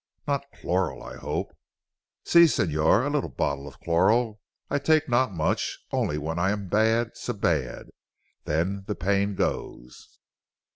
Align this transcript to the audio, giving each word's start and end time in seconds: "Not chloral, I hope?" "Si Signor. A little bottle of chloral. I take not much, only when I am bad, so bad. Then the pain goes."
"Not 0.27 0.47
chloral, 0.59 1.03
I 1.03 1.17
hope?" 1.17 1.55
"Si 2.25 2.47
Signor. 2.47 3.03
A 3.05 3.09
little 3.11 3.29
bottle 3.29 3.67
of 3.67 3.79
chloral. 3.79 4.39
I 4.67 4.79
take 4.79 5.07
not 5.07 5.31
much, 5.31 5.77
only 5.91 6.17
when 6.17 6.39
I 6.39 6.49
am 6.49 6.69
bad, 6.69 7.11
so 7.13 7.33
bad. 7.33 7.91
Then 8.45 8.83
the 8.87 8.95
pain 8.95 9.35
goes." 9.35 10.17